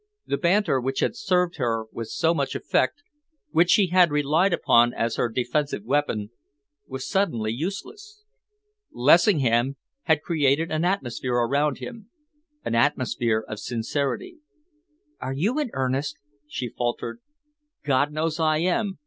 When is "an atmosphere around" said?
10.71-11.77